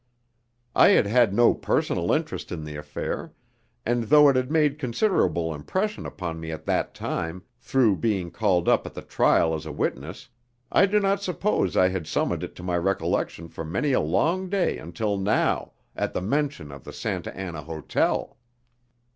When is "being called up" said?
7.97-8.87